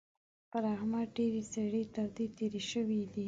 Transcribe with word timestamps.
پر 0.51 0.63
احمد 0.75 1.07
ډېرې 1.17 1.43
سړې 1.53 1.83
تودې 1.93 2.25
تېرې 2.37 2.61
شوې 2.71 3.01
دي. 3.13 3.19